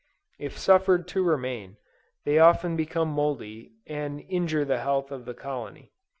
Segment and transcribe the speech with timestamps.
[0.39, 1.77] If suffered to remain,
[2.25, 5.91] they often become mouldy, and injure the health of the colony.